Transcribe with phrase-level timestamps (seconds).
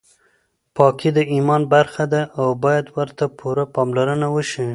[0.75, 4.65] پاکي د ایمان برخه ده او باید ورته پوره پاملرنه وشي.